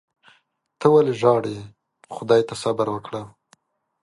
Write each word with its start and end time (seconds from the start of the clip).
ته 0.79 0.85
ولي 0.93 1.13
ژاړې. 1.21 1.57
خدای 2.15 2.41
ته 2.47 2.53
صبر 2.61 2.87
وکړه 2.91 3.21